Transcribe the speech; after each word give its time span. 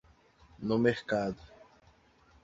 No 0.69 0.79
mercado 0.79 1.37